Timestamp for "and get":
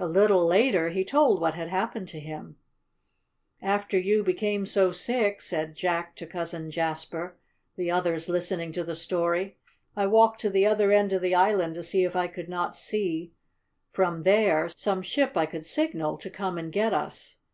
16.56-16.94